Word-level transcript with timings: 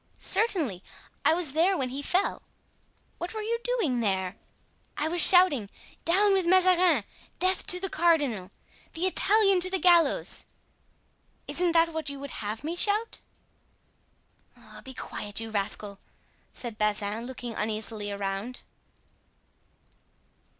"Certainly; 0.17 0.81
I 1.23 1.35
was 1.35 1.53
there 1.53 1.77
when 1.77 1.89
he 1.89 2.01
fell." 2.01 2.41
"What 3.19 3.35
were 3.35 3.41
you 3.43 3.59
doing 3.63 3.99
there?" 3.99 4.35
"I 4.97 5.07
was 5.07 5.21
shouting, 5.21 5.69
'Down 6.05 6.33
with 6.33 6.47
Mazarin!' 6.47 7.03
'Death 7.37 7.67
to 7.67 7.79
the 7.79 7.87
cardinal!' 7.87 8.49
'The 8.93 9.05
Italian 9.05 9.59
to 9.59 9.69
the 9.69 9.77
gallows!' 9.77 10.43
Isn't 11.47 11.73
that 11.73 11.89
what 11.93 12.09
you 12.09 12.19
would 12.19 12.31
have 12.31 12.63
me 12.63 12.75
shout?" 12.75 13.19
"Be 14.83 14.95
quiet, 14.95 15.39
you 15.39 15.51
rascal!" 15.51 15.99
said 16.51 16.79
Bazin, 16.79 17.27
looking 17.27 17.53
uneasily 17.53 18.11
around. 18.11 18.63